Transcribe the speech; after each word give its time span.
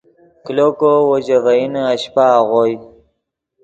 کلو 0.45 0.67
کو 0.79 0.91
وو 1.07 1.15
ژے 1.25 1.37
ڤئینے 1.45 1.81
اشپہ 1.93 2.23
آغوئے 2.37 2.73